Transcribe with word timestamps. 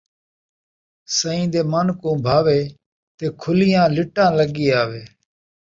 سئیں 1.17 1.45
دے 1.53 1.61
من 1.71 1.87
کوں 1.99 2.15
بھاوے 2.25 2.59
تے 3.17 3.25
کھلیاں 3.41 3.85
لٹاں 3.95 4.29
لڳی 4.37 4.65
آوے 4.81 5.01